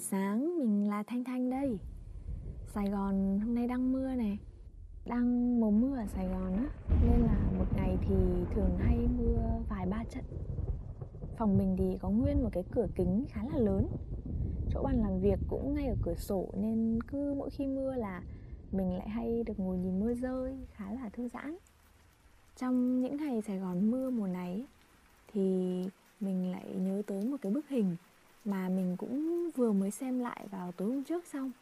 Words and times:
sáng, 0.00 0.58
mình 0.58 0.88
là 0.88 1.02
Thanh 1.02 1.24
Thanh 1.24 1.50
đây. 1.50 1.78
Sài 2.66 2.90
Gòn 2.90 3.40
hôm 3.40 3.54
nay 3.54 3.68
đang 3.68 3.92
mưa 3.92 4.14
này. 4.14 4.38
Đang 5.06 5.60
mùa 5.60 5.70
mưa 5.70 5.96
ở 5.96 6.06
Sài 6.06 6.28
Gòn 6.28 6.56
á. 6.56 6.66
Nên 7.02 7.20
là 7.20 7.50
một 7.58 7.64
ngày 7.76 7.96
thì 8.00 8.14
thường 8.54 8.78
hay 8.78 8.98
mưa 9.18 9.60
vài 9.68 9.86
ba 9.86 10.04
trận. 10.04 10.24
Phòng 11.36 11.58
mình 11.58 11.76
thì 11.78 11.98
có 12.00 12.10
nguyên 12.10 12.42
một 12.42 12.48
cái 12.52 12.64
cửa 12.72 12.86
kính 12.94 13.24
khá 13.28 13.42
là 13.52 13.58
lớn. 13.58 13.86
Chỗ 14.70 14.82
bàn 14.82 15.00
làm 15.00 15.20
việc 15.20 15.38
cũng 15.48 15.74
ngay 15.74 15.86
ở 15.86 15.96
cửa 16.02 16.14
sổ 16.14 16.48
Nên 16.56 16.98
cứ 17.02 17.34
mỗi 17.34 17.50
khi 17.50 17.66
mưa 17.66 17.94
là 17.94 18.22
mình 18.72 18.92
lại 18.92 19.08
hay 19.08 19.42
được 19.46 19.58
ngồi 19.60 19.78
nhìn 19.78 20.00
mưa 20.00 20.14
rơi 20.14 20.58
Khá 20.72 20.92
là 20.92 21.08
thư 21.08 21.28
giãn. 21.28 21.56
Trong 22.56 23.00
những 23.00 23.16
ngày 23.16 23.42
Sài 23.42 23.58
Gòn 23.58 23.90
mưa 23.90 24.10
mùa 24.10 24.26
này 24.26 24.64
Thì 25.32 25.40
mình 26.20 26.52
lại 26.52 26.66
nhớ 26.76 27.02
tới 27.06 27.24
một 27.24 27.36
cái 27.42 27.52
bức 27.52 27.68
hình 27.68 27.96
mà 28.44 28.68
mình 28.68 28.96
cũng 28.98 29.50
vừa 29.50 29.72
mới 29.72 29.90
xem 29.90 30.18
lại 30.18 30.46
vào 30.50 30.72
tối 30.72 30.88
hôm 30.88 31.04
trước 31.04 31.26
xong. 31.26 31.52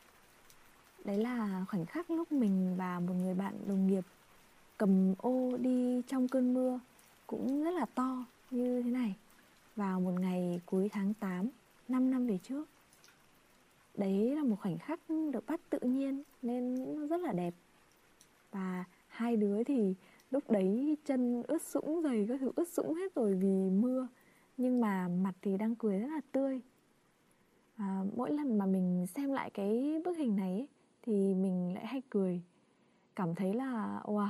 Đấy 1.04 1.18
là 1.18 1.64
khoảnh 1.68 1.86
khắc 1.86 2.10
lúc 2.10 2.32
mình 2.32 2.74
và 2.76 3.00
một 3.00 3.14
người 3.14 3.34
bạn 3.34 3.54
đồng 3.66 3.86
nghiệp 3.86 4.04
cầm 4.76 5.14
ô 5.18 5.56
đi 5.56 6.02
trong 6.06 6.28
cơn 6.28 6.54
mưa 6.54 6.80
cũng 7.26 7.64
rất 7.64 7.70
là 7.70 7.86
to 7.94 8.24
như 8.50 8.82
thế 8.82 8.90
này, 8.90 9.16
vào 9.76 10.00
một 10.00 10.12
ngày 10.20 10.60
cuối 10.66 10.88
tháng 10.88 11.14
8 11.14 11.48
5 11.88 12.10
năm 12.10 12.26
về 12.26 12.38
trước. 12.42 12.68
Đấy 13.94 14.36
là 14.36 14.42
một 14.42 14.56
khoảnh 14.60 14.78
khắc 14.78 15.00
được 15.32 15.46
bắt 15.46 15.60
tự 15.70 15.78
nhiên 15.82 16.22
nên 16.42 16.74
nó 17.00 17.06
rất 17.06 17.20
là 17.20 17.32
đẹp. 17.32 17.54
Và 18.50 18.84
hai 19.08 19.36
đứa 19.36 19.64
thì 19.64 19.94
lúc 20.30 20.50
đấy 20.50 20.96
chân 21.04 21.42
ướt 21.42 21.62
sũng 21.62 22.02
giày 22.02 22.26
các 22.28 22.40
thứ, 22.40 22.50
ướt 22.56 22.68
sũng 22.68 22.94
hết 22.94 23.14
rồi 23.14 23.34
vì 23.34 23.70
mưa 23.70 24.06
nhưng 24.58 24.80
mà 24.80 25.08
mặt 25.08 25.34
thì 25.42 25.56
đang 25.56 25.74
cười 25.74 25.98
rất 25.98 26.08
là 26.08 26.20
tươi. 26.32 26.60
À, 27.76 28.04
mỗi 28.16 28.32
lần 28.32 28.58
mà 28.58 28.66
mình 28.66 29.06
xem 29.06 29.32
lại 29.32 29.50
cái 29.50 30.00
bức 30.04 30.16
hình 30.16 30.36
này 30.36 30.52
ấy, 30.52 30.68
thì 31.02 31.34
mình 31.34 31.74
lại 31.74 31.86
hay 31.86 32.02
cười. 32.10 32.42
Cảm 33.16 33.34
thấy 33.34 33.54
là 33.54 34.00
wow 34.04 34.28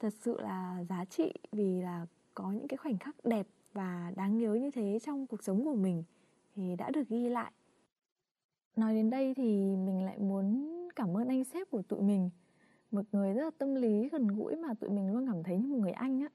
thật 0.00 0.14
sự 0.20 0.40
là 0.40 0.84
giá 0.88 1.04
trị 1.04 1.32
vì 1.52 1.80
là 1.80 2.06
có 2.34 2.52
những 2.52 2.68
cái 2.68 2.76
khoảnh 2.76 2.98
khắc 2.98 3.24
đẹp 3.24 3.46
và 3.72 4.12
đáng 4.16 4.38
nhớ 4.38 4.54
như 4.54 4.70
thế 4.70 4.98
trong 5.02 5.26
cuộc 5.26 5.42
sống 5.42 5.64
của 5.64 5.74
mình 5.74 6.04
thì 6.54 6.76
đã 6.76 6.90
được 6.90 7.08
ghi 7.08 7.28
lại. 7.28 7.52
Nói 8.76 8.94
đến 8.94 9.10
đây 9.10 9.34
thì 9.34 9.76
mình 9.76 10.04
lại 10.04 10.18
muốn 10.18 10.68
cảm 10.96 11.16
ơn 11.16 11.28
anh 11.28 11.44
sếp 11.44 11.70
của 11.70 11.82
tụi 11.82 12.02
mình. 12.02 12.30
Một 12.90 13.04
người 13.12 13.34
rất 13.34 13.44
là 13.44 13.50
tâm 13.58 13.74
lý 13.74 14.08
gần 14.08 14.26
gũi 14.26 14.56
mà 14.56 14.74
tụi 14.74 14.90
mình 14.90 15.12
luôn 15.12 15.26
cảm 15.26 15.42
thấy 15.42 15.58
như 15.58 15.68
một 15.68 15.78
người 15.78 15.92
anh 15.92 16.20
á 16.20 16.28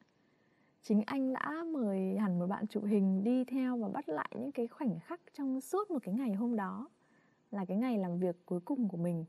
chính 0.83 1.01
anh 1.05 1.33
đã 1.33 1.63
mời 1.71 2.17
hẳn 2.17 2.39
một 2.39 2.47
bạn 2.47 2.67
chụp 2.67 2.83
hình 2.83 3.23
đi 3.23 3.43
theo 3.43 3.77
và 3.77 3.89
bắt 3.89 4.09
lại 4.09 4.29
những 4.35 4.51
cái 4.51 4.67
khoảnh 4.67 4.99
khắc 4.99 5.21
trong 5.33 5.61
suốt 5.61 5.91
một 5.91 5.99
cái 6.03 6.15
ngày 6.15 6.33
hôm 6.33 6.55
đó, 6.55 6.89
là 7.51 7.65
cái 7.65 7.77
ngày 7.77 7.97
làm 7.97 8.19
việc 8.19 8.35
cuối 8.45 8.59
cùng 8.59 8.87
của 8.89 8.97
mình. 8.97 9.25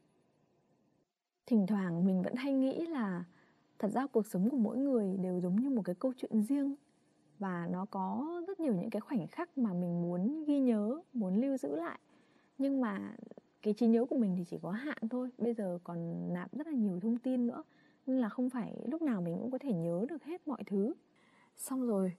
Thỉnh 1.47 1.67
thoảng 1.67 2.05
mình 2.05 2.23
vẫn 2.23 2.35
hay 2.35 2.53
nghĩ 2.53 2.87
là 2.87 3.25
thật 3.79 3.89
ra 3.89 4.07
cuộc 4.07 4.27
sống 4.27 4.51
của 4.51 4.57
mỗi 4.57 4.79
người 4.79 5.17
đều 5.17 5.41
giống 5.41 5.57
như 5.57 5.71
một 5.71 5.83
cái 5.85 5.95
câu 5.95 6.13
chuyện 6.17 6.43
riêng 6.43 6.75
và 7.39 7.69
nó 7.71 7.87
có 7.91 8.43
rất 8.49 8.61
nhiều 8.61 8.75
những 8.75 8.91
cái 8.91 9.01
khoảnh 9.01 9.27
khắc 9.27 9.59
mà 9.59 9.73
mình 9.73 10.03
muốn 10.03 10.45
ghi 10.45 10.61
nhớ, 10.61 11.01
muốn 11.13 11.41
lưu 11.41 11.57
giữ 11.57 11.77
lại. 11.77 11.99
Nhưng 12.59 12.81
mà 12.81 13.17
cái 13.63 13.75
trí 13.75 13.87
nhớ 13.87 14.05
của 14.05 14.17
mình 14.17 14.35
thì 14.37 14.45
chỉ 14.45 14.59
có 14.63 14.71
hạn 14.71 14.99
thôi, 15.11 15.31
bây 15.39 15.55
giờ 15.55 15.79
còn 15.85 16.33
nạp 16.33 16.53
rất 16.53 16.67
là 16.67 16.73
nhiều 16.73 17.01
thông 17.01 17.19
tin 17.19 17.47
nữa, 17.47 17.63
nên 18.07 18.19
là 18.19 18.29
không 18.29 18.51
phải 18.51 18.77
lúc 18.87 19.03
nào 19.03 19.21
mình 19.21 19.37
cũng 19.41 19.51
có 19.51 19.59
thể 19.59 19.73
nhớ 19.73 20.07
được 20.09 20.25
hết 20.25 20.49
mọi 20.49 20.65
thứ 20.67 20.95
xong 21.57 21.87
rồi, 21.87 22.13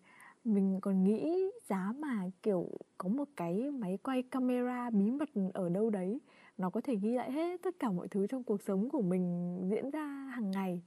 mình 0.44 0.80
còn 0.82 1.04
nghĩ 1.04 1.50
giá 1.68 1.94
mà, 2.00 2.30
kiểu, 2.44 2.70
có 2.98 3.10
một 3.10 3.28
cái 3.36 3.72
máy 3.72 3.98
quay 4.04 4.24
camera 4.24 4.90
bí 4.90 5.12
mật 5.12 5.30
ở 5.54 5.70
đâu 5.70 5.90
đấy, 5.90 6.20
nó 6.58 6.70
có 6.70 6.82
thể 6.82 6.96
ghi 6.96 7.12
lại 7.16 7.32
hết 7.32 7.62
tất 7.62 7.80
cả 7.80 7.92
mọi 7.92 8.08
thứ 8.08 8.28
trong 8.28 8.44
cuộc 8.44 8.62
sống 8.62 8.90
của 8.90 9.02
mình 9.02 9.58
diễn 9.70 9.90
ra 9.90 10.06
hàng 10.06 10.52
ngày, 10.52 10.82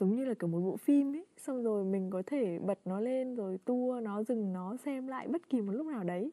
giống 0.00 0.16
như 0.16 0.24
là, 0.24 0.34
kiểu, 0.34 0.48
một 0.48 0.60
bộ 0.60 0.76
phim 0.76 1.16
ấy. 1.16 1.26
Xong 1.36 1.62
rồi 1.62 1.84
mình 1.84 2.10
có 2.10 2.22
thể 2.26 2.58
bật 2.58 2.78
nó 2.84 3.00
lên 3.00 3.34
rồi 3.34 3.58
tua 3.64 4.00
nó, 4.02 4.22
dừng 4.22 4.52
nó, 4.52 4.76
xem 4.76 5.06
lại 5.06 5.28
bất 5.28 5.48
kỳ 5.48 5.60
một 5.60 5.72
lúc 5.72 5.86
nào 5.86 6.04
đấy. 6.04 6.32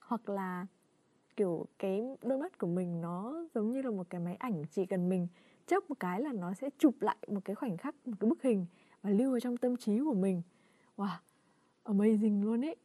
Hoặc 0.00 0.28
là, 0.28 0.66
kiểu, 1.36 1.66
cái 1.78 2.16
đôi 2.22 2.38
mắt 2.38 2.58
của 2.58 2.66
mình 2.66 3.00
nó 3.00 3.46
giống 3.54 3.72
như 3.72 3.82
là 3.82 3.90
một 3.90 4.06
cái 4.10 4.20
máy 4.20 4.36
ảnh 4.36 4.64
chỉ 4.70 4.86
cần 4.86 5.08
mình 5.08 5.28
chớp 5.66 5.84
một 5.88 6.00
cái 6.00 6.20
là 6.20 6.32
nó 6.32 6.54
sẽ 6.54 6.70
chụp 6.78 6.94
lại 7.00 7.16
một 7.28 7.40
cái 7.44 7.56
khoảnh 7.56 7.76
khắc, 7.76 8.08
một 8.08 8.16
cái 8.20 8.30
bức 8.30 8.42
hình 8.42 8.66
và 9.02 9.10
lưu 9.10 9.30
vào 9.30 9.40
trong 9.40 9.56
tâm 9.56 9.76
trí 9.76 9.98
của 9.98 10.14
mình 10.14 10.42
wow, 10.96 11.16
amazing 11.84 12.42
luôn 12.42 12.64
ấy. 12.64 12.76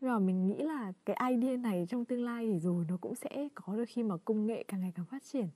Và 0.00 0.18
mình 0.18 0.46
nghĩ 0.46 0.62
là 0.62 0.92
cái 1.04 1.16
idea 1.30 1.56
này 1.56 1.86
trong 1.88 2.04
tương 2.04 2.24
lai 2.24 2.46
thì 2.46 2.58
rồi 2.58 2.84
nó 2.88 2.96
cũng 2.96 3.14
sẽ 3.14 3.48
có 3.54 3.76
được 3.76 3.84
khi 3.88 4.02
mà 4.02 4.16
công 4.24 4.46
nghệ 4.46 4.64
càng 4.68 4.80
ngày 4.80 4.92
càng 4.94 5.06
phát 5.06 5.22
triển. 5.24 5.48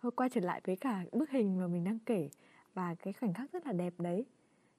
Thôi, 0.00 0.12
quay 0.16 0.30
trở 0.30 0.40
lại 0.40 0.60
với 0.64 0.76
cả 0.76 1.04
bức 1.12 1.30
hình 1.30 1.58
mà 1.58 1.66
mình 1.66 1.84
đang 1.84 1.98
kể 1.98 2.30
và 2.74 2.94
cái 2.94 3.12
khoảnh 3.12 3.34
khắc 3.34 3.52
rất 3.52 3.66
là 3.66 3.72
đẹp 3.72 3.94
đấy. 3.98 4.24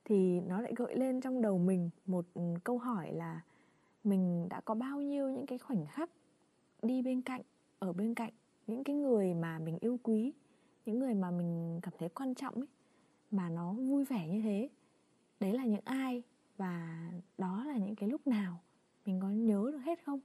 Thì 0.05 0.41
nó 0.41 0.61
lại 0.61 0.73
gợi 0.75 0.95
lên 0.95 1.21
trong 1.21 1.41
đầu 1.41 1.57
mình 1.57 1.89
một 2.05 2.25
ừ, 2.33 2.41
câu 2.63 2.77
hỏi 2.77 3.13
là 3.13 3.41
mình 4.03 4.49
đã 4.49 4.61
có 4.61 4.75
bao 4.75 5.01
nhiêu 5.01 5.29
những 5.29 5.45
cái 5.45 5.57
khoảnh 5.57 5.85
khắc 5.85 6.09
đi 6.81 7.01
bên 7.01 7.21
cạnh, 7.21 7.41
ở 7.79 7.93
bên 7.93 8.13
cạnh 8.13 8.31
những 8.67 8.83
cái 8.83 8.95
người 8.95 9.33
mà 9.33 9.59
mình 9.59 9.77
yêu 9.81 9.99
quý, 10.03 10.33
những 10.85 10.99
người 10.99 11.13
mà 11.13 11.31
mình 11.31 11.79
cảm 11.83 11.93
thấy 11.99 12.09
quan 12.09 12.35
trọng 12.35 12.55
ấy, 12.55 12.67
mà 13.31 13.49
nó 13.49 13.73
vui 13.73 14.05
vẻ 14.05 14.27
như 14.27 14.41
thế 14.41 14.69
đấy 15.39 15.53
là 15.53 15.65
những 15.65 15.81
ai 15.85 16.23
và 16.57 17.11
đó 17.37 17.63
là 17.67 17.77
những 17.77 17.95
cái 17.95 18.09
lúc 18.09 18.27
nào? 18.27 18.59
Mình 19.05 19.19
có 19.21 19.29
nhớ 19.29 19.69
được 19.71 19.79
hết 19.85 19.99
không? 20.05 20.19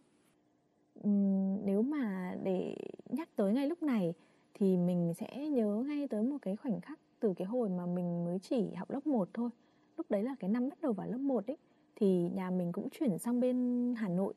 Uhm, 1.08 1.64
nếu 1.64 1.82
mà 1.82 2.34
để 2.42 2.76
nhắc 3.10 3.28
tới 3.36 3.52
ngay 3.52 3.68
lúc 3.68 3.82
này 3.82 4.14
thì 4.54 4.76
mình 4.76 5.14
sẽ 5.14 5.48
nhớ 5.48 5.84
ngay 5.86 6.08
tới 6.08 6.22
một 6.22 6.38
cái 6.42 6.56
khoảnh 6.56 6.80
khắc 6.80 7.00
từ 7.20 7.34
cái 7.34 7.46
hồi 7.46 7.68
mà 7.68 7.86
mình 7.86 8.24
mới 8.24 8.38
chỉ 8.38 8.74
học 8.74 8.90
lớp 8.90 9.06
1 9.06 9.28
thôi. 9.34 9.50
Lúc 9.96 10.10
đấy 10.10 10.22
là 10.22 10.34
cái 10.40 10.50
năm 10.50 10.68
bắt 10.68 10.78
đầu 10.82 10.92
vào 10.92 11.06
lớp 11.06 11.18
1 11.18 11.46
ấy 11.46 11.56
thì 11.96 12.28
nhà 12.34 12.50
mình 12.50 12.72
cũng 12.72 12.88
chuyển 12.90 13.18
sang 13.18 13.40
bên 13.40 13.94
Hà 13.98 14.08
Nội. 14.08 14.34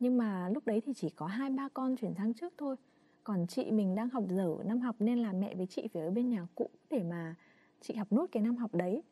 Nhưng 0.00 0.18
mà 0.18 0.48
lúc 0.48 0.66
đấy 0.66 0.80
thì 0.86 0.92
chỉ 0.94 1.10
có 1.10 1.26
hai 1.26 1.50
ba 1.50 1.68
con 1.68 1.96
chuyển 1.96 2.14
sang 2.14 2.34
trước 2.34 2.52
thôi. 2.58 2.76
Còn 3.24 3.46
chị 3.46 3.70
mình 3.70 3.94
đang 3.94 4.08
học 4.08 4.24
dở 4.28 4.56
năm 4.64 4.80
học 4.80 4.96
nên 4.98 5.18
là 5.18 5.32
mẹ 5.32 5.54
với 5.54 5.66
chị 5.66 5.88
phải 5.92 6.02
ở 6.02 6.10
bên 6.10 6.28
nhà 6.28 6.46
cũ 6.54 6.70
để 6.90 7.02
mà 7.02 7.34
chị 7.80 7.94
học 7.94 8.12
nốt 8.12 8.26
cái 8.32 8.42
năm 8.42 8.56
học 8.56 8.74
đấy 8.74 9.02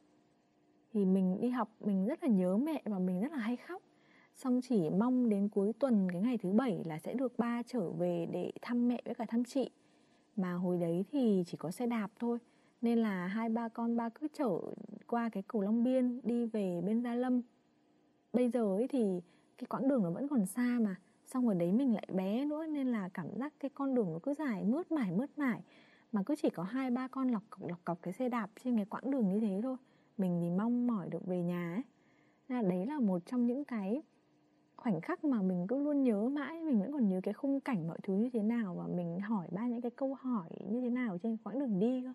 thì 0.92 1.04
mình 1.04 1.40
đi 1.40 1.48
học, 1.48 1.70
mình 1.80 2.06
rất 2.06 2.22
là 2.22 2.28
nhớ 2.28 2.56
mẹ 2.56 2.82
và 2.84 2.98
mình 2.98 3.20
rất 3.20 3.32
là 3.32 3.38
hay 3.38 3.56
khóc. 3.56 3.82
Xong 4.36 4.60
chỉ 4.60 4.90
mong 4.90 5.28
đến 5.28 5.48
cuối 5.48 5.72
tuần, 5.72 6.08
cái 6.12 6.20
ngày 6.20 6.38
thứ 6.38 6.52
bảy 6.52 6.82
là 6.84 6.98
sẽ 6.98 7.14
được 7.14 7.38
ba 7.38 7.62
trở 7.66 7.90
về 7.90 8.26
để 8.32 8.52
thăm 8.62 8.88
mẹ 8.88 9.02
với 9.04 9.14
cả 9.14 9.24
thăm 9.28 9.44
chị. 9.44 9.70
Mà 10.36 10.52
hồi 10.52 10.78
đấy 10.78 11.04
thì 11.12 11.44
chỉ 11.46 11.56
có 11.56 11.70
xe 11.70 11.86
đạp 11.86 12.10
thôi, 12.18 12.38
nên 12.82 12.98
là 12.98 13.26
hai 13.26 13.48
ba 13.48 13.68
con, 13.68 13.96
ba 13.96 14.08
cứ 14.08 14.28
chở 14.32 14.60
qua 15.06 15.28
cái 15.28 15.42
cầu 15.42 15.62
Long 15.62 15.84
Biên 15.84 16.20
đi 16.22 16.46
về 16.46 16.80
bên 16.86 17.02
Gia 17.02 17.14
Lâm. 17.14 17.42
Bây 18.32 18.48
giờ 18.48 18.76
ấy 18.76 18.88
thì 18.88 19.20
cái 19.58 19.66
quãng 19.66 19.88
đường 19.88 20.02
nó 20.02 20.10
vẫn 20.10 20.28
còn 20.28 20.46
xa 20.46 20.78
mà, 20.80 20.96
xong 21.26 21.46
rồi 21.46 21.54
đấy 21.54 21.72
mình 21.72 21.94
lại 21.94 22.06
bé 22.12 22.44
nữa, 22.44 22.66
nên 22.66 22.86
là 22.86 23.08
cảm 23.08 23.26
giác 23.38 23.52
cái 23.60 23.70
con 23.74 23.94
đường 23.94 24.12
nó 24.12 24.18
cứ 24.22 24.34
dài 24.34 24.64
mướt 24.64 24.92
mải 24.92 25.12
mướt 25.12 25.38
mải. 25.38 25.60
Mà 26.12 26.22
cứ 26.22 26.34
chỉ 26.42 26.50
có 26.50 26.62
hai 26.62 26.90
ba 26.90 27.08
con 27.08 27.28
lọc 27.28 27.42
cọc 27.50 27.68
lọc 27.68 27.84
cọc 27.84 28.02
cái 28.02 28.12
xe 28.14 28.28
đạp 28.28 28.50
trên 28.64 28.76
cái 28.76 28.84
quãng 28.84 29.10
đường 29.10 29.28
như 29.28 29.40
thế 29.40 29.60
thôi 29.62 29.76
mình 30.20 30.38
thì 30.40 30.50
mong 30.50 30.86
mỏi 30.86 31.08
được 31.10 31.26
về 31.26 31.42
nhà 31.42 31.74
ấy. 31.74 31.82
Là 32.48 32.62
đấy 32.62 32.86
là 32.86 33.00
một 33.00 33.22
trong 33.26 33.46
những 33.46 33.64
cái 33.64 34.02
khoảnh 34.76 35.00
khắc 35.00 35.24
mà 35.24 35.42
mình 35.42 35.66
cứ 35.66 35.78
luôn 35.78 36.02
nhớ 36.02 36.28
mãi 36.28 36.62
mình 36.62 36.80
vẫn 36.80 36.92
còn 36.92 37.08
nhớ 37.08 37.20
cái 37.22 37.34
khung 37.34 37.60
cảnh 37.60 37.88
mọi 37.88 37.98
thứ 38.02 38.14
như 38.14 38.30
thế 38.32 38.42
nào 38.42 38.74
và 38.74 38.86
mình 38.86 39.20
hỏi 39.20 39.48
ba 39.50 39.66
những 39.66 39.80
cái 39.80 39.90
câu 39.90 40.14
hỏi 40.14 40.48
như 40.68 40.80
thế 40.80 40.90
nào 40.90 41.18
trên 41.18 41.36
quãng 41.36 41.58
đường 41.58 41.78
đi 41.78 42.02
cơ. 42.04 42.12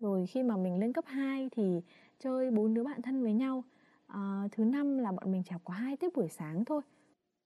Rồi 0.00 0.26
khi 0.26 0.42
mà 0.42 0.56
mình 0.56 0.78
lên 0.78 0.92
cấp 0.92 1.04
2 1.06 1.48
thì 1.52 1.80
chơi 2.18 2.50
bốn 2.50 2.74
đứa 2.74 2.84
bạn 2.84 3.02
thân 3.02 3.22
với 3.22 3.32
nhau. 3.32 3.64
À, 4.06 4.48
thứ 4.52 4.64
năm 4.64 4.98
là 4.98 5.12
bọn 5.12 5.32
mình 5.32 5.42
chỉ 5.44 5.50
học 5.50 5.60
có 5.64 5.74
hai 5.74 5.96
tiết 5.96 6.16
buổi 6.16 6.28
sáng 6.28 6.64
thôi. 6.64 6.82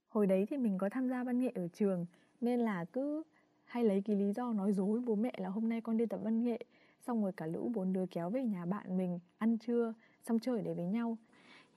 Hồi 0.08 0.26
đấy 0.26 0.46
thì 0.50 0.56
mình 0.56 0.78
có 0.78 0.88
tham 0.88 1.08
gia 1.08 1.24
văn 1.24 1.40
nghệ 1.40 1.52
ở 1.54 1.68
trường 1.68 2.06
nên 2.40 2.60
là 2.60 2.84
cứ 2.84 3.22
hay 3.64 3.84
lấy 3.84 4.02
cái 4.04 4.16
lý 4.16 4.32
do 4.32 4.52
nói 4.52 4.72
dối 4.72 5.00
bố 5.06 5.14
mẹ 5.14 5.32
là 5.38 5.48
hôm 5.48 5.68
nay 5.68 5.80
con 5.80 5.96
đi 5.96 6.06
tập 6.06 6.20
văn 6.22 6.42
nghệ 6.42 6.58
xong 7.08 7.22
rồi 7.22 7.32
cả 7.32 7.46
lũ 7.46 7.70
bốn 7.74 7.92
đứa 7.92 8.06
kéo 8.06 8.30
về 8.30 8.44
nhà 8.44 8.66
bạn 8.66 8.96
mình 8.96 9.18
ăn 9.38 9.58
trưa 9.58 9.94
xong 10.28 10.38
chơi 10.38 10.62
để 10.62 10.74
với 10.74 10.84
nhau. 10.84 11.18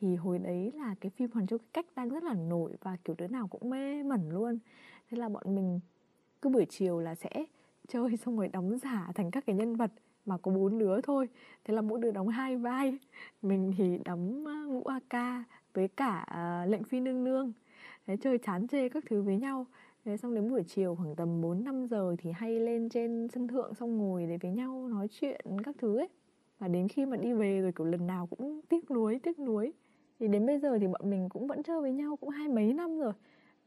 Thì 0.01 0.15
hồi 0.15 0.39
đấy 0.39 0.71
là 0.75 0.95
cái 1.01 1.09
phim 1.09 1.31
Hoàng 1.31 1.47
Châu 1.47 1.59
cái 1.59 1.67
cách 1.73 1.85
đang 1.95 2.09
rất 2.09 2.23
là 2.23 2.33
nổi 2.33 2.75
và 2.81 2.97
kiểu 3.03 3.15
đứa 3.19 3.27
nào 3.27 3.47
cũng 3.47 3.69
mê 3.69 4.03
mẩn 4.03 4.29
luôn. 4.29 4.59
Thế 5.09 5.17
là 5.17 5.29
bọn 5.29 5.55
mình 5.55 5.79
cứ 6.41 6.49
buổi 6.49 6.65
chiều 6.69 6.99
là 6.99 7.15
sẽ 7.15 7.29
chơi 7.87 8.17
xong 8.17 8.37
rồi 8.37 8.47
đóng 8.47 8.77
giả 8.77 9.11
thành 9.15 9.31
các 9.31 9.45
cái 9.45 9.55
nhân 9.55 9.75
vật 9.75 9.91
mà 10.25 10.37
có 10.37 10.51
bốn 10.51 10.77
đứa 10.77 11.01
thôi. 11.01 11.29
Thế 11.63 11.73
là 11.73 11.81
mỗi 11.81 11.99
đứa 11.99 12.11
đóng 12.11 12.27
hai 12.27 12.57
vai. 12.57 12.97
Mình 13.41 13.73
thì 13.77 13.99
đóng 14.05 14.45
ờ, 14.45 14.65
ngũ 14.67 14.83
a 14.83 14.99
ca 15.09 15.43
với 15.73 15.87
cả 15.87 16.25
uh, 16.29 16.71
lệnh 16.71 16.83
phi 16.83 16.99
nương 16.99 17.23
nương. 17.23 17.53
Thế 18.07 18.17
chơi 18.17 18.37
chán 18.37 18.67
chê 18.67 18.89
các 18.89 19.03
thứ 19.09 19.21
với 19.21 19.37
nhau. 19.37 19.65
Thế 20.05 20.17
xong 20.17 20.33
đến 20.33 20.49
buổi 20.49 20.63
chiều 20.63 20.95
khoảng 20.95 21.15
tầm 21.15 21.41
4-5 21.41 21.87
giờ 21.87 22.15
thì 22.19 22.31
hay 22.31 22.59
lên 22.59 22.89
trên 22.89 23.27
sân 23.33 23.47
thượng 23.47 23.73
xong 23.73 23.97
ngồi 23.97 24.25
để 24.25 24.37
với 24.37 24.51
nhau 24.51 24.87
nói 24.87 25.07
chuyện 25.11 25.41
các 25.63 25.75
thứ 25.79 25.97
ấy. 25.97 26.09
Và 26.59 26.67
đến 26.67 26.87
khi 26.87 27.05
mà 27.05 27.17
đi 27.17 27.33
về 27.33 27.61
rồi 27.61 27.71
kiểu 27.71 27.87
lần 27.87 28.07
nào 28.07 28.27
cũng 28.27 28.61
tiếc 28.69 28.91
nuối, 28.91 29.19
tiếc 29.23 29.39
nuối. 29.39 29.73
Thì 30.19 30.27
đến 30.27 30.45
bây 30.45 30.59
giờ 30.59 30.77
thì 30.79 30.87
bọn 30.87 31.09
mình 31.09 31.29
cũng 31.29 31.47
vẫn 31.47 31.63
chơi 31.63 31.81
với 31.81 31.93
nhau 31.93 32.15
cũng 32.15 32.29
hai 32.29 32.47
mấy 32.47 32.73
năm 32.73 32.99
rồi. 32.99 33.13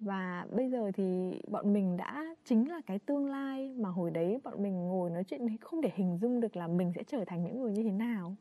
Và 0.01 0.47
bây 0.57 0.71
giờ 0.71 0.91
thì 0.95 1.33
bọn 1.49 1.73
mình 1.73 1.97
đã 1.97 2.35
chính 2.45 2.69
là 2.71 2.81
cái 2.87 2.99
tương 2.99 3.27
lai 3.27 3.75
mà 3.79 3.89
hồi 3.89 4.11
đấy 4.11 4.41
bọn 4.45 4.63
mình 4.63 4.75
ngồi 4.89 5.11
nói 5.11 5.25
chuyện 5.25 5.57
không 5.61 5.81
để 5.81 5.91
hình 5.95 6.19
dung 6.19 6.41
được 6.41 6.57
là 6.57 6.67
mình 6.69 6.93
sẽ 6.97 7.03
trở 7.07 7.25
thành 7.25 7.45
những 7.45 7.61
người 7.61 7.73
như 7.73 7.83
thế 7.83 7.93
nào. 7.93 8.37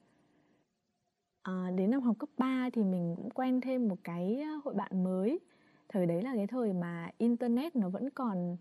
À, 1.43 1.71
đến 1.75 1.91
năm 1.91 2.01
học 2.01 2.15
cấp 2.19 2.29
3 2.37 2.69
thì 2.73 2.83
mình 2.83 3.15
cũng 3.17 3.29
quen 3.29 3.61
thêm 3.61 3.87
một 3.87 3.97
cái 4.03 4.41
ờ, 4.41 4.59
hội 4.63 4.73
bạn 4.73 5.03
mới 5.03 5.39
thời 5.93 6.05
đấy 6.05 6.21
là 6.21 6.35
cái 6.35 6.47
thời 6.47 6.73
mà 6.73 7.09
internet 7.17 7.75
nó 7.75 7.89
vẫn 7.89 8.09
còn 8.09 8.57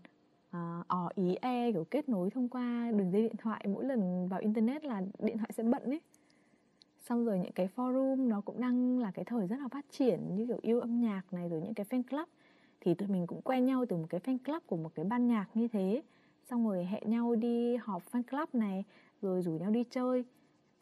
uh, 0.49 0.87
ò 0.87 1.09
ý 1.15 1.35
e 1.35 1.71
kiểu 1.71 1.83
kết 1.83 2.09
nối 2.09 2.29
thông 2.29 2.49
qua 2.49 2.91
đường 2.91 3.11
dây 3.11 3.21
điện 3.21 3.37
thoại. 3.37 3.65
Mỗi 3.67 3.85
lần 3.85 4.27
vào 4.27 4.39
internet 4.39 4.85
là 4.85 5.01
điện 5.19 5.37
thoại 5.37 5.49
sẽ 5.53 5.63
bận 5.63 5.83
ấy. 5.83 6.01
Xong 6.99 7.25
rồi 7.25 7.39
những 7.39 7.51
cái 7.51 7.69
forum 7.75 8.27
nó 8.27 8.41
cũng 8.41 8.61
đang 8.61 8.99
là 8.99 9.11
cái 9.11 9.25
thời 9.25 9.47
rất 9.47 9.59
là 9.59 9.67
phát 9.67 9.85
triển 9.91 10.35
như 10.35 10.45
kiểu 10.47 10.59
yêu 10.61 10.79
âm 10.79 11.01
nhạc 11.01 11.21
này 11.31 11.49
rồi 11.49 11.61
những 11.61 11.73
cái 11.73 11.85
fan 11.89 12.03
club. 12.09 12.27
Thì 12.81 12.93
tụi 12.93 13.07
mình 13.07 13.27
cũng 13.27 13.41
quen 13.41 13.65
nhau 13.65 13.85
từ 13.89 13.95
một 13.97 14.07
cái 14.09 14.21
fan 14.21 14.37
club 14.45 14.63
của 14.67 14.77
một 14.77 14.95
cái 14.95 15.05
ban 15.05 15.27
nhạc 15.27 15.47
như 15.53 15.67
thế. 15.67 16.01
Xong 16.49 16.67
rồi 16.67 16.85
hẹn 16.85 17.03
nhau 17.09 17.35
đi 17.35 17.75
họp 17.75 18.11
fan 18.11 18.23
club 18.23 18.49
này 18.53 18.83
rồi 19.21 19.41
rủ 19.41 19.51
nhau 19.51 19.71
đi 19.71 19.83
chơi 19.89 20.25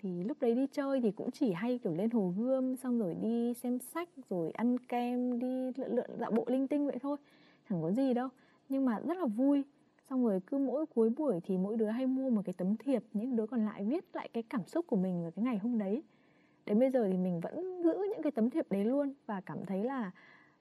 thì 0.02 0.24
lúc 0.24 0.38
đấy 0.42 0.56
đi 0.56 0.68
chơi 0.72 1.02
thì 1.02 1.12
cũng 1.12 1.32
chỉ 1.32 1.52
hay, 1.52 1.80
kiểu, 1.84 1.94
lên 1.94 2.10
hồ 2.10 2.34
gươm, 2.38 2.76
xong 2.76 3.00
rồi 3.00 3.16
đi 3.22 3.54
xem 3.54 3.80
sách, 3.80 4.10
rồi 4.30 4.52
ăn 4.52 4.78
kem, 4.78 5.40
đi 5.40 5.72
lượn 5.76 5.96
lượn, 5.96 6.10
dạo 6.20 6.32
bộ 6.32 6.44
linh 6.48 6.68
tinh 6.68 6.88
vậy 6.88 7.00
thôi, 7.02 7.18
chẳng 7.70 7.82
có 7.82 7.92
gì 7.92 8.14
đâu. 8.14 8.30
Nhưng 8.70 8.86
mà 8.86 9.00
rất 9.00 9.18
là 9.18 9.26
vui. 9.26 9.64
Xong 10.10 10.26
rồi 10.26 10.40
cứ 10.48 10.58
mỗi 10.58 10.86
cuối 10.86 11.10
buổi 11.10 11.40
thì 11.44 11.58
mỗi 11.58 11.78
đứa 11.78 11.88
hay 11.88 12.08
mua 12.08 12.30
một 12.30 12.42
cái 12.46 12.54
tấm 12.58 12.78
thiệp, 12.78 13.04
những 13.14 13.36
đứa 13.36 13.46
còn 13.46 13.66
lại 13.66 13.86
viết 13.86 14.06
lại 14.14 14.30
cái 14.34 14.44
cảm 14.44 14.66
xúc 14.68 14.88
của 14.88 14.96
mình 14.96 15.22
vào 15.22 15.32
cái 15.32 15.46
ngày 15.46 15.58
hôm 15.58 15.78
đấy. 15.78 16.04
Đến 16.66 16.80
bây 16.80 16.90
giờ 16.90 17.08
thì 17.12 17.18
mình 17.18 17.40
vẫn 17.40 17.84
giữ 17.84 17.94
những 17.94 18.22
cái 18.22 18.32
tấm 18.32 18.50
thiệp 18.50 18.66
đấy 18.70 18.86
luôn 18.86 19.14
và 19.26 19.42
cảm 19.42 19.66
thấy 19.66 19.84
là 19.84 20.12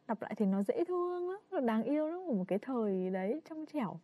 đọc 0.06 0.22
lại 0.22 0.34
thì 0.36 0.46
nó 0.46 0.62
dễ 0.62 0.84
thương 0.84 1.30
lắm, 1.30 1.40
nó 1.50 1.60
đáng 1.60 1.82
yêu 1.82 2.08
lắm 2.08 2.20
của 2.26 2.34
một 2.34 2.44
cái 2.48 2.58
thời 2.58 3.10
đấy 3.10 3.40
trong 3.48 3.66
trẻo 3.72 4.00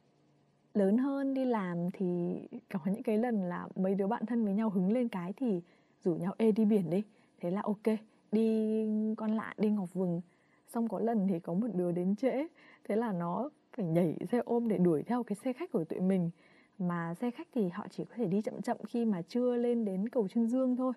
lớn 0.77 0.99
hơn 0.99 1.35
đi 1.35 1.45
làm 1.45 1.91
thì 1.93 2.39
có 2.73 2.79
những 2.85 3.03
cái 3.03 3.19
lần 3.19 3.43
là 3.43 3.69
mấy 3.77 3.95
đứa 3.95 4.07
bạn 4.07 4.27
thân 4.27 4.45
với 4.45 4.55
nhau 4.55 4.71
hứng 4.71 4.93
lên 4.93 5.09
cái 5.09 5.33
thì 5.37 5.61
rủ 6.05 6.15
nhau, 6.15 6.35
ê, 6.39 6.53
đi 6.53 6.65
biển 6.65 6.91
đi. 6.91 7.03
Thế 7.41 7.51
là 7.51 7.61
ok, 7.65 7.97
đi 8.33 8.87
con 9.17 9.37
lạ, 9.37 9.55
đi 9.59 9.71
ngọc 9.71 9.95
vừng. 9.95 10.21
Xong 10.69 10.89
có 10.89 10.99
lần 10.99 11.29
thì 11.29 11.41
có 11.41 11.55
một 11.55 11.69
đứa 11.75 11.93
đến 11.93 12.17
trễ, 12.17 12.47
thế 12.89 12.97
là 12.97 13.13
nó 13.13 13.51
phải 13.77 13.87
nhảy 13.87 14.17
xe 14.33 14.39
ôm 14.45 14.69
để 14.69 14.79
đuổi 14.79 15.03
theo 15.03 15.23
cái 15.23 15.37
xe 15.45 15.53
khách 15.53 15.73
của 15.73 15.85
tụi 15.85 16.01
mình. 16.01 16.31
Mà 16.79 17.15
xe 17.15 17.31
khách 17.31 17.49
thì 17.55 17.69
họ 17.69 17.87
chỉ 17.91 18.05
có 18.05 18.15
thể 18.17 18.27
đi 18.27 18.43
chậm 18.43 18.63
chậm 18.63 18.77
khi 18.89 19.05
mà 19.05 19.23
chưa 19.23 19.57
lên 19.57 19.85
đến 19.85 20.09
cầu 20.09 20.29
trương 20.29 20.49
dương 20.49 20.77
thôi 20.77 20.93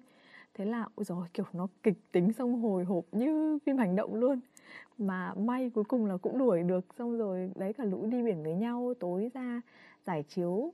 thế 0.60 0.66
là 0.66 0.86
ôi 0.96 1.04
rồi 1.06 1.28
kiểu 1.34 1.46
nó 1.54 1.68
kịch 1.84 2.12
tính 2.12 2.34
xong 2.34 2.62
hồi 2.62 2.84
hộp 2.84 3.06
như 3.12 3.60
phim 3.66 3.78
hành 3.78 3.96
động 3.96 4.16
luôn. 4.16 4.40
Mà 4.98 5.34
may 5.34 5.70
cuối 5.70 5.84
cùng 5.84 6.06
là 6.06 6.18
cũng 6.18 6.38
đuổi 6.38 6.64
được 6.64 6.86
xong 6.98 7.18
rồi 7.18 7.52
đấy 7.56 7.74
cả 7.74 7.84
lũ 7.84 8.08
đi 8.12 8.24
biển 8.24 8.44
với 8.44 8.56
nhau 8.56 8.94
tối 9.00 9.32
ra 9.34 9.62
giải 10.06 10.24
chiếu 10.24 10.52
uh, 10.52 10.74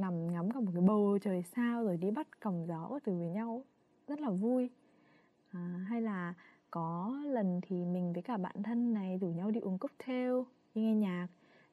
nằm 0.00 0.32
ngắm 0.32 0.50
cả 0.50 0.60
một 0.60 0.70
cái 0.74 0.82
bầu 0.82 1.18
trời 1.22 1.42
sao 1.56 1.84
rồi 1.84 1.96
đi 1.96 2.10
bắt 2.10 2.40
còng 2.40 2.66
gió 2.68 2.98
từ 3.04 3.12
với 3.18 3.28
nhau. 3.28 3.64
Rất 4.08 4.20
là 4.20 4.30
vui. 4.30 4.70
À, 5.50 5.84
hay 5.88 6.02
là 6.02 6.34
có 6.70 7.16
lần 7.26 7.60
thì 7.62 7.84
mình 7.84 8.12
với 8.12 8.22
cả 8.22 8.36
bạn 8.36 8.62
thân 8.62 8.94
này 8.94 9.18
rủ 9.18 9.28
nhau 9.28 9.50
đi 9.50 9.60
uống 9.60 9.78
cocktail 9.78 10.32
đi 10.74 10.82
nghe 10.82 10.94
nhạc 10.94 11.28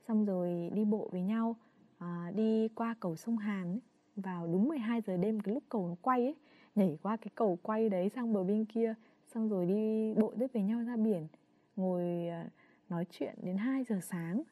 xong 0.08 0.26
rồi 0.26 0.72
đi 0.74 0.86
bộ 0.86 1.10
với 1.12 1.22
nhau 1.22 1.56
à, 1.98 2.32
đi 2.36 2.68
qua 2.68 2.96
cầu 3.00 3.16
sông 3.16 3.38
Hàn 3.38 3.64
ấy, 3.64 3.82
vào 4.16 4.48
đúng 4.48 4.68
12 4.68 5.02
giờ 5.02 5.18
đêm 5.18 5.40
cái 5.40 5.54
lúc 5.54 5.64
cầu 5.70 5.88
nó 5.88 5.96
quay 6.02 6.26
ấy 6.26 6.36
nhảy 6.76 6.98
qua 7.02 7.18
cái 7.18 7.30
cầu 7.36 7.58
quay 7.62 7.90
đấy 7.90 8.10
sang 8.10 8.34
bờ 8.34 8.44
bên 8.44 8.66
kia, 8.66 8.94
xong 9.34 9.50
rồi 9.50 9.66
đi 9.66 10.14
bộ 10.14 10.34
tiếp 10.40 10.48
với 10.54 10.64
nhau 10.64 10.84
ra 10.84 10.98
biển, 10.98 11.28
ngồi 11.76 12.28
à, 12.28 12.50
nói 12.90 13.06
chuyện 13.12 13.36
đến 13.42 13.58
2 13.58 13.84
giờ 13.84 14.00
sáng. 14.04 14.44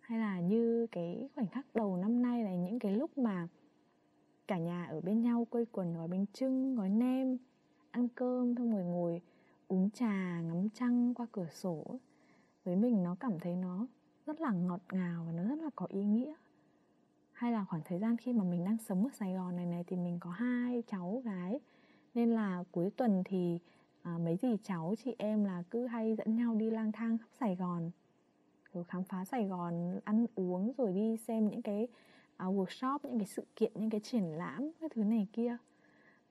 Hay 0.00 0.18
là 0.18 0.40
như 0.40 0.86
cái 0.92 1.28
khoảnh 1.34 1.46
khắc 1.46 1.66
đầu 1.74 1.96
năm 1.96 2.22
nay 2.22 2.44
là 2.44 2.54
những 2.54 2.78
cái 2.78 2.92
lúc 2.92 3.18
mà 3.18 3.48
cả 4.46 4.58
nhà 4.58 4.84
ở 4.84 5.00
bên 5.00 5.22
nhau 5.22 5.46
quây 5.50 5.66
quần 5.72 5.94
gói 5.96 6.08
bánh 6.08 6.26
trưng 6.32 6.76
gói 6.76 6.88
nem, 6.88 7.38
ăn 7.90 8.08
cơm, 8.14 8.54
xong 8.56 8.72
rồi 8.72 8.84
ngồi 8.84 9.20
uống 9.68 9.90
trà, 9.90 10.40
ngắm 10.40 10.68
trăng 10.68 11.14
qua 11.14 11.26
cửa 11.32 11.48
sổ 11.50 11.84
với 12.64 12.76
mình 12.76 13.02
nó 13.02 13.16
cảm 13.20 13.40
thấy 13.40 13.56
nó 13.56 13.86
rất 14.26 14.40
là 14.40 14.52
ngọt 14.52 14.80
ngào 14.92 15.24
và 15.26 15.32
nó 15.32 15.42
rất 15.42 15.58
là 15.62 15.70
có 15.76 15.86
ý 15.90 16.04
nghĩa 16.04 16.34
hay 17.44 17.52
là 17.52 17.64
khoảng 17.64 17.82
thời 17.84 17.98
gian 17.98 18.16
khi 18.16 18.32
mà 18.32 18.44
mình 18.44 18.64
đang 18.64 18.78
sống 18.78 19.04
ở 19.04 19.10
Sài 19.14 19.34
Gòn 19.34 19.56
này 19.56 19.66
này 19.66 19.84
thì 19.86 19.96
mình 19.96 20.18
có 20.20 20.30
hai 20.30 20.82
cháu 20.86 21.22
gái. 21.24 21.60
Nên 22.14 22.30
là 22.30 22.64
cuối 22.72 22.90
tuần 22.90 23.22
thì 23.24 23.58
à, 24.02 24.18
mấy 24.18 24.36
dì 24.36 24.56
cháu 24.62 24.94
chị 25.04 25.14
em 25.18 25.44
là 25.44 25.62
cứ 25.70 25.86
hay 25.86 26.16
dẫn 26.16 26.36
nhau 26.36 26.54
đi 26.54 26.70
lang 26.70 26.92
thang 26.92 27.18
khắp 27.18 27.28
Sài 27.40 27.56
Gòn. 27.56 27.90
Rồi 28.72 28.84
khám 28.84 29.04
phá 29.04 29.24
Sài 29.24 29.44
Gòn 29.44 30.00
ăn 30.04 30.26
uống 30.34 30.72
rồi 30.78 30.92
đi 30.92 31.16
xem 31.16 31.48
những 31.48 31.62
cái 31.62 31.88
à, 32.36 32.46
workshop 32.46 32.98
những 33.02 33.18
cái 33.18 33.26
sự 33.26 33.44
kiện 33.56 33.72
những 33.74 33.90
cái 33.90 34.00
triển 34.00 34.24
lãm 34.24 34.70
các 34.80 34.92
thứ 34.94 35.04
này 35.04 35.26
kia. 35.32 35.56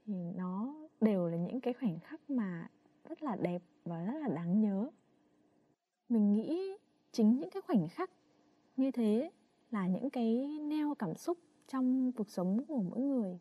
Thì 0.05 0.13
nó 0.35 0.75
đều 1.01 1.27
là 1.27 1.37
những 1.37 1.61
cái 1.61 1.73
khoảnh 1.73 1.99
khắc 1.99 2.29
mà 2.29 2.69
rất 3.09 3.23
là 3.23 3.35
đẹp 3.35 3.61
và 3.85 4.05
rất 4.05 4.19
là 4.19 4.27
đáng 4.27 4.61
nhớ. 4.61 4.89
Mình 6.09 6.33
nghĩ 6.33 6.77
chính 7.11 7.39
những 7.39 7.49
cái 7.49 7.61
khoảnh 7.61 7.87
khắc 7.89 8.09
như 8.77 8.91
thế 8.91 9.31
là 9.73 9.87
những 9.87 10.09
cái 10.09 10.59
neo 10.61 10.95
cảm 10.95 11.15
xúc 11.15 11.37
trong 11.67 12.11
cuộc 12.11 12.29
sống 12.29 12.63
của 12.67 12.81
mỗi 12.81 12.99
người. 12.99 13.39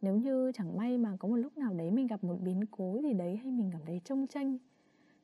Nếu 0.00 0.16
như 0.16 0.52
chẳng 0.54 0.76
may 0.76 0.98
mà 0.98 1.16
có 1.18 1.28
một 1.28 1.36
lúc 1.36 1.58
nào 1.58 1.74
đấy 1.74 1.90
mình 1.90 2.06
gặp 2.06 2.24
một 2.24 2.36
biến 2.40 2.60
cố 2.70 3.00
gì 3.02 3.12
đấy 3.12 3.36
hay 3.36 3.52
mình 3.52 3.70
cảm 3.72 3.80
thấy 3.86 4.00
trông 4.04 4.26
tranh 4.26 4.58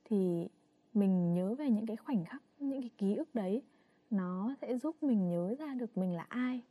thì 0.05 0.47
mình 0.93 1.33
nhớ 1.33 1.55
về 1.55 1.69
những 1.69 1.85
cái 1.85 1.95
khoảnh 1.95 2.25
khắc 2.25 2.43
những 2.59 2.81
cái 2.81 2.89
ký 2.97 3.15
ức 3.15 3.35
đấy. 3.35 3.61
Nó 4.09 4.55
sẽ 4.61 4.77
giúp 4.77 5.03
mình 5.03 5.29
nhớ 5.29 5.55
ra 5.59 5.73
được 5.73 5.97
mình 5.97 6.13
là 6.13 6.25
ai 6.29 6.61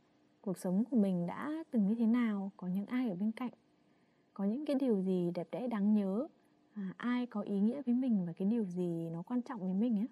cuộc 0.41 0.57
sống 0.57 0.83
của 0.91 0.97
mình 0.97 1.27
đã 1.27 1.63
từng 1.71 1.87
như 1.87 1.95
thế 1.95 2.07
nào 2.07 2.51
có 2.57 2.67
những 2.67 2.85
ai 2.85 3.09
ở 3.09 3.15
bên 3.15 3.31
cạnh 3.31 3.51
có 4.33 4.43
những 4.43 4.65
cái 4.65 4.75
điều 4.75 5.01
gì 5.01 5.31
đẹp 5.35 5.47
đẽ 5.51 5.67
đáng 5.67 5.93
nhớ 5.93 6.27
à, 6.73 6.93
ai 6.97 7.25
có 7.25 7.41
ý 7.41 7.59
nghĩa 7.59 7.81
với 7.81 7.95
mình 7.95 8.25
và 8.25 8.33
cái 8.33 8.47
điều 8.47 8.65
gì 8.65 9.09
nó 9.09 9.21
quan 9.21 9.41
trọng 9.41 9.59
với 9.59 9.73
mình 9.73 9.99
á 9.99 10.05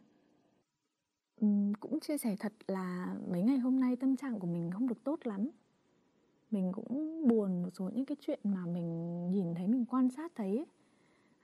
cũng 1.79 1.99
chia 1.99 2.17
sẻ 2.17 2.35
thật 2.39 2.53
là 2.67 3.15
mấy 3.31 3.41
ngày 3.41 3.57
hôm 3.57 3.79
nay 3.79 3.95
tâm 3.95 4.15
trạng 4.15 4.39
của 4.39 4.47
mình 4.47 4.71
không 4.71 4.87
được 4.87 5.03
tốt 5.03 5.19
lắm. 5.23 5.49
Mình 6.51 6.71
cũng 6.71 7.27
buồn 7.27 7.63
một 7.63 7.69
số 7.73 7.89
những 7.89 8.05
cái 8.05 8.17
chuyện 8.19 8.39
mà 8.43 8.65
mình 8.65 9.29
nhìn 9.31 9.55
thấy 9.55 9.67
mình 9.67 9.85
quan 9.85 10.09
sát 10.09 10.31
thấy 10.35 10.57
ấy. 10.57 10.65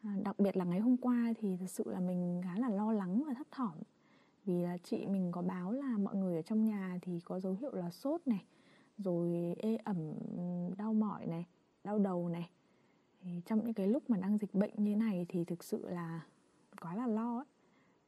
À, 0.03 0.15
đặc 0.23 0.39
biệt 0.39 0.57
là 0.57 0.65
ngày 0.65 0.79
hôm 0.79 0.97
qua 0.97 1.33
thì 1.39 1.57
thật 1.59 1.69
sự 1.69 1.83
là 1.87 1.99
mình 1.99 2.41
khá 2.43 2.55
là 2.59 2.69
lo 2.69 2.91
lắng 2.91 3.23
và 3.27 3.33
thấp 3.33 3.47
thỏm. 3.51 3.77
Vì 4.45 4.61
là 4.63 4.77
chị 4.77 5.05
mình 5.05 5.31
có 5.31 5.41
báo 5.41 5.71
là 5.71 5.97
mọi 5.97 6.15
người 6.15 6.35
ở 6.35 6.41
trong 6.41 6.65
nhà 6.65 6.99
thì 7.01 7.19
có 7.19 7.39
dấu 7.39 7.53
hiệu 7.53 7.75
là 7.75 7.89
sốt 7.89 8.21
này 8.27 8.43
rồi 8.97 9.55
ê 9.57 9.75
ẩm 9.75 9.97
đau 10.77 10.93
mỏi 10.93 11.25
này 11.25 11.45
đau 11.83 11.99
đầu 11.99 12.29
này. 12.29 12.49
Thì 13.21 13.41
trong 13.45 13.65
những 13.65 13.73
cái 13.73 13.87
lúc 13.87 14.09
mà 14.09 14.17
đang 14.17 14.37
dịch 14.37 14.53
bệnh 14.53 14.73
như 14.77 14.95
này 14.95 15.25
thì 15.29 15.43
thực 15.45 15.63
sự 15.63 15.89
là 15.89 16.25
quá 16.81 16.95
là 16.95 17.07
lo 17.07 17.37
ấy 17.37 17.45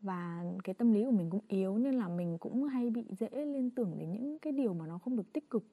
và 0.01 0.43
cái 0.63 0.73
tâm 0.73 0.91
lý 0.91 1.05
của 1.05 1.11
mình 1.11 1.29
cũng 1.29 1.41
yếu 1.47 1.77
nên 1.77 1.93
là 1.93 2.07
mình 2.07 2.37
cũng 2.37 2.63
hay 2.63 2.89
bị 2.89 3.05
dễ 3.19 3.29
liên 3.45 3.69
tưởng 3.69 3.97
đến 3.99 4.11
những 4.11 4.39
cái 4.39 4.53
điều 4.53 4.73
mà 4.73 4.87
nó 4.87 4.97
không 4.97 5.15
được 5.15 5.33
tích 5.33 5.49
cực. 5.49 5.63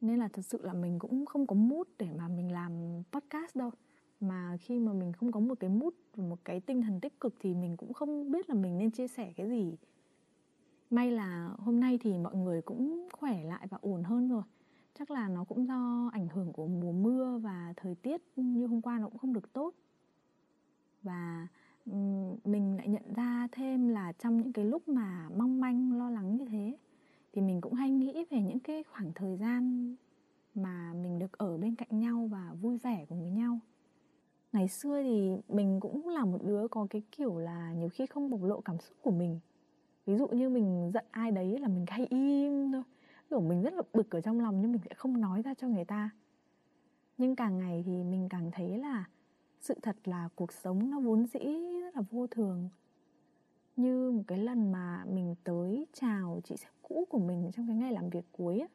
Nên 0.00 0.18
là 0.18 0.28
thật 0.28 0.42
sự 0.42 0.62
là 0.62 0.72
mình 0.72 0.98
cũng 0.98 1.26
không 1.26 1.46
có 1.46 1.54
mút 1.54 1.88
để 1.98 2.08
mà 2.18 2.28
mình 2.28 2.52
làm 2.52 3.02
podcast 3.12 3.56
đâu. 3.56 3.70
Mà 4.20 4.56
khi 4.60 4.78
mà 4.78 4.92
mình 4.92 5.12
không 5.12 5.32
có 5.32 5.40
một 5.40 5.60
cái 5.60 5.70
mút 5.70 5.94
một 6.16 6.44
cái 6.44 6.60
tinh 6.60 6.82
thần 6.82 7.00
tích 7.00 7.20
cực 7.20 7.34
thì 7.40 7.54
mình 7.54 7.76
cũng 7.76 7.92
không 7.92 8.30
biết 8.30 8.48
là 8.48 8.54
mình 8.54 8.78
nên 8.78 8.90
chia 8.90 9.08
sẻ 9.08 9.32
cái 9.36 9.48
gì. 9.48 9.76
May 10.90 11.10
là 11.10 11.50
hôm 11.58 11.80
nay 11.80 11.98
thì 11.98 12.18
mọi 12.18 12.34
người 12.36 12.62
cũng 12.62 13.08
khỏe 13.12 13.44
lại 13.44 13.66
và 13.70 13.78
ổn 13.80 14.02
hơn 14.02 14.28
rồi. 14.28 14.42
Chắc 14.98 15.10
là 15.10 15.28
nó 15.28 15.44
cũng 15.44 15.66
do 15.66 16.10
ảnh 16.12 16.28
hưởng 16.28 16.52
của 16.52 16.66
mùa 16.66 16.92
mưa 16.92 17.38
và 17.38 17.74
thời 17.76 17.94
tiết 17.94 18.22
như 18.36 18.66
hôm 18.66 18.82
qua 18.82 18.98
nó 18.98 19.08
cũng 19.08 19.18
không 19.18 19.32
được 19.32 19.52
tốt. 19.52 19.74
Và 21.02 21.48
mình 22.44 22.76
lại 22.76 22.88
nhận 22.88 23.14
ra 23.16 23.48
thêm 23.52 23.88
là 23.88 24.12
trong 24.12 24.36
những 24.36 24.52
cái 24.52 24.64
lúc 24.64 24.88
mà 24.88 25.28
mong 25.36 25.60
manh, 25.60 25.98
lo 25.98 26.10
lắng 26.10 26.36
như 26.36 26.44
thế, 26.44 26.76
thì 27.32 27.42
mình 27.42 27.60
cũng 27.60 27.74
hay 27.74 27.90
nghĩ 27.90 28.24
về 28.30 28.42
những 28.42 28.60
cái 28.60 28.82
khoảng 28.82 29.12
thời 29.14 29.36
gian 29.36 29.94
mà 30.54 30.94
mình 31.02 31.18
được 31.18 31.38
ở 31.38 31.58
bên 31.58 31.74
cạnh 31.74 32.00
nhau 32.00 32.28
và 32.32 32.54
vui 32.60 32.78
vẻ 32.78 33.06
cùng 33.08 33.20
với 33.20 33.30
nhau. 33.30 33.58
Ngày 34.52 34.68
xưa 34.68 35.02
thì 35.02 35.36
mình 35.48 35.80
cũng 35.80 36.08
là 36.08 36.24
một 36.24 36.38
đứa 36.44 36.68
có 36.68 36.86
cái 36.90 37.02
kiểu 37.10 37.38
là 37.38 37.72
nhiều 37.72 37.88
khi 37.88 38.06
không 38.06 38.30
bộc 38.30 38.42
lộ 38.42 38.60
cảm 38.60 38.78
xúc 38.78 38.96
của 39.02 39.10
mình. 39.10 39.40
Ví 40.06 40.16
dụ 40.16 40.26
như 40.28 40.48
mình 40.48 40.90
giận 40.94 41.04
ai 41.10 41.30
đấy 41.30 41.58
là 41.58 41.68
mình 41.68 41.84
hay 41.88 42.06
im 42.06 42.72
thôi. 42.72 42.82
Kiểu 43.30 43.40
mình 43.40 43.62
rất 43.62 43.74
là 43.74 43.82
bực 43.92 44.10
ở 44.10 44.20
trong 44.20 44.40
lòng 44.40 44.60
nhưng 44.60 44.72
mình 44.72 44.80
sẽ 44.88 44.94
không 44.94 45.20
nói 45.20 45.42
ra 45.42 45.54
cho 45.54 45.68
người 45.68 45.84
ta. 45.84 46.10
Nhưng 47.18 47.36
càng 47.36 47.58
ngày 47.58 47.82
thì 47.86 48.04
mình 48.04 48.28
càng 48.28 48.50
thấy 48.50 48.78
là 48.78 49.04
sự 49.60 49.74
thật 49.82 49.96
là 50.04 50.28
cuộc 50.34 50.52
sống 50.52 50.90
nó 50.90 51.00
vốn 51.00 51.26
dĩ 51.26 51.40
là 51.96 52.02
vô 52.10 52.26
thường. 52.26 52.68
Như 53.76 54.10
một 54.10 54.22
cái 54.26 54.38
lần 54.38 54.72
mà 54.72 55.04
mình 55.04 55.34
tới 55.44 55.86
chào 55.92 56.40
chị 56.44 56.56
sếp 56.56 56.72
cũ 56.82 57.04
của 57.10 57.18
mình 57.18 57.50
trong 57.52 57.66
cái 57.66 57.76
ngày 57.76 57.92
làm 57.92 58.10
việc 58.10 58.24
cuối 58.32 58.58
ấy, 58.58 58.68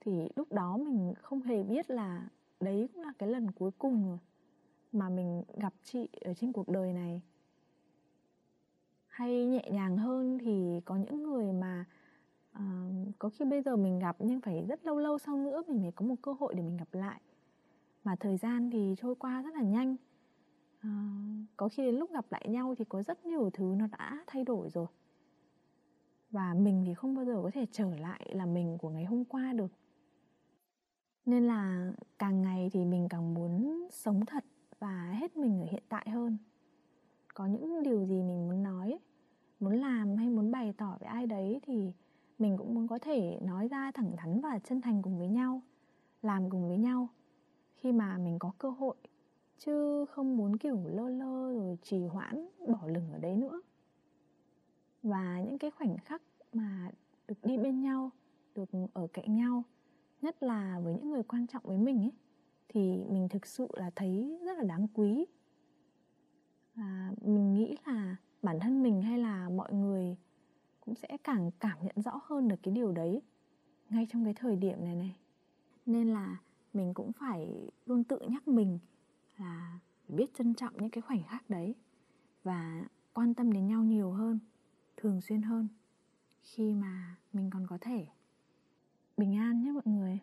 thì 0.00 0.28
lúc 0.36 0.52
đó 0.52 0.76
mình 0.76 1.14
không 1.22 1.42
hề 1.42 1.62
biết 1.62 1.90
là 1.90 2.28
đấy 2.60 2.88
cũng 2.94 3.02
là 3.02 3.12
cái 3.18 3.28
lần 3.28 3.50
cuối 3.50 3.70
cùng 3.78 4.08
rồi 4.08 4.18
mà 4.92 5.08
mình 5.08 5.42
gặp 5.56 5.74
chị 5.82 6.08
ở 6.20 6.34
trên 6.34 6.52
cuộc 6.52 6.68
đời 6.68 6.92
này. 6.92 7.22
Hay 9.06 9.46
nhẹ 9.46 9.68
nhàng 9.70 9.96
hơn 9.96 10.38
thì 10.38 10.80
có 10.84 10.96
những 10.96 11.22
người 11.22 11.52
mà 11.52 11.84
uh, 12.58 12.62
có 13.18 13.28
khi 13.28 13.44
bây 13.44 13.62
giờ 13.62 13.76
mình 13.76 13.98
gặp 13.98 14.16
nhưng 14.18 14.40
phải 14.40 14.64
rất 14.68 14.86
lâu 14.86 14.98
lâu 14.98 15.18
sau 15.18 15.36
nữa 15.36 15.62
mình 15.68 15.82
mới 15.82 15.92
có 15.92 16.06
một 16.06 16.16
cơ 16.22 16.32
hội 16.32 16.54
để 16.54 16.62
mình 16.62 16.76
gặp 16.76 16.88
lại. 16.92 17.20
Mà 18.04 18.16
thời 18.16 18.36
gian 18.36 18.70
thì 18.70 18.94
trôi 18.98 19.14
qua 19.14 19.42
rất 19.42 19.54
là 19.54 19.62
nhanh. 19.62 19.96
Ờ, 20.82 20.88
có 21.56 21.68
khi 21.68 21.82
đến 21.86 21.94
lúc 21.94 22.12
gặp 22.12 22.26
lại 22.30 22.48
nhau 22.48 22.74
thì 22.78 22.84
có 22.84 23.02
rất 23.02 23.26
nhiều 23.26 23.50
thứ 23.52 23.74
nó 23.78 23.86
đã 23.86 24.24
thay 24.26 24.44
đổi 24.44 24.70
rồi. 24.70 24.86
Và 26.30 26.54
mình 26.54 26.84
thì 26.86 26.94
không 26.94 27.14
bao 27.14 27.24
giờ 27.24 27.40
có 27.42 27.50
thể 27.54 27.66
trở 27.72 27.94
lại 27.94 28.30
là 28.34 28.46
mình 28.46 28.78
của 28.78 28.90
ngày 28.90 29.04
hôm 29.04 29.24
qua 29.24 29.52
được. 29.52 29.72
Nên 31.26 31.46
là 31.46 31.92
càng 32.18 32.42
ngày 32.42 32.70
thì 32.72 32.84
mình 32.84 33.08
càng 33.10 33.34
muốn 33.34 33.86
sống 33.90 34.26
thật 34.26 34.44
và 34.78 35.12
hết 35.20 35.36
mình 35.36 35.60
ở 35.60 35.66
hiện 35.70 35.82
tại 35.88 36.10
hơn. 36.10 36.36
Có 37.34 37.46
những 37.46 37.82
điều 37.82 38.04
gì 38.04 38.22
mình 38.22 38.48
muốn 38.48 38.62
nói, 38.62 38.98
muốn 39.60 39.74
làm 39.74 40.16
hay 40.16 40.30
muốn 40.30 40.50
bày 40.52 40.72
tỏ 40.76 40.96
với 41.00 41.08
ai 41.08 41.26
đấy 41.26 41.60
thì 41.62 41.92
mình 42.38 42.56
cũng 42.58 42.74
muốn 42.74 42.88
có 42.88 42.98
thể 42.98 43.38
nói 43.42 43.68
ra 43.68 43.90
thẳng 43.92 44.16
thắn 44.16 44.40
và 44.40 44.58
chân 44.58 44.80
thành 44.80 45.02
cùng 45.02 45.18
với 45.18 45.28
nhau, 45.28 45.60
làm 46.22 46.50
cùng 46.50 46.68
với 46.68 46.78
nhau 46.78 47.08
khi 47.76 47.92
mà 47.92 48.18
mình 48.18 48.38
có 48.38 48.52
cơ 48.58 48.70
hội 48.70 48.96
chứ 49.64 50.04
không 50.04 50.36
muốn, 50.36 50.56
kiểu, 50.56 50.80
lơ 50.86 51.08
lơ 51.08 51.52
rồi 51.52 51.78
trì 51.82 52.06
hoãn, 52.06 52.48
bỏ 52.68 52.78
lửng 52.86 53.12
ở 53.12 53.18
đấy 53.18 53.36
nữa. 53.36 53.60
Và 55.02 55.40
những 55.40 55.58
cái 55.58 55.70
khoảnh 55.70 55.96
khắc 55.98 56.22
mà 56.52 56.90
được 57.28 57.34
đi 57.42 57.58
bên 57.58 57.80
nhau, 57.80 58.10
được 58.54 58.70
ở 58.92 59.06
cạnh 59.12 59.34
nhau, 59.34 59.62
nhất 60.22 60.42
là 60.42 60.80
với 60.84 60.94
những 60.94 61.10
người 61.10 61.22
quan 61.22 61.46
trọng 61.46 61.62
với 61.64 61.78
mình 61.78 62.00
ấy, 62.00 62.12
thì 62.68 63.04
mình 63.08 63.28
thực 63.28 63.46
sự 63.46 63.68
là 63.72 63.90
thấy 63.96 64.38
rất 64.44 64.58
là 64.58 64.64
đáng 64.64 64.86
quý. 64.94 65.26
Và 66.74 67.12
mình 67.24 67.54
nghĩ 67.54 67.76
là 67.86 68.16
bản 68.42 68.60
thân 68.60 68.82
mình 68.82 69.02
hay 69.02 69.18
là 69.18 69.48
mọi 69.48 69.72
người 69.72 70.16
cũng 70.80 70.94
sẽ 70.94 71.16
càng 71.24 71.50
cảm 71.60 71.78
nhận 71.82 72.02
rõ 72.02 72.20
hơn 72.24 72.48
được 72.48 72.56
cái 72.62 72.74
điều 72.74 72.92
đấy 72.92 73.22
ngay 73.90 74.06
trong 74.10 74.24
cái 74.24 74.34
thời 74.34 74.56
điểm 74.56 74.84
này 74.84 74.96
này. 74.96 75.16
Nên 75.86 76.08
là 76.08 76.36
mình 76.72 76.94
cũng 76.94 77.12
phải 77.12 77.70
luôn 77.86 78.04
tự 78.04 78.20
nhắc 78.28 78.48
mình 78.48 78.78
là 79.42 79.78
biết 80.08 80.34
trân 80.34 80.54
trọng 80.54 80.76
những 80.76 80.90
cái 80.90 81.02
khoảnh 81.02 81.22
khắc 81.22 81.50
đấy 81.50 81.74
và 82.44 82.84
quan 83.12 83.34
tâm 83.34 83.52
đến 83.52 83.66
nhau 83.66 83.82
nhiều 83.82 84.10
hơn, 84.10 84.38
thường 84.96 85.20
xuyên 85.20 85.42
hơn 85.42 85.68
khi 86.42 86.74
mà 86.74 87.16
mình 87.32 87.50
còn 87.50 87.66
có 87.66 87.78
thể. 87.80 88.06
Bình 89.16 89.36
an 89.36 89.62
nhé 89.62 89.70
mọi 89.72 89.86
người. 89.86 90.18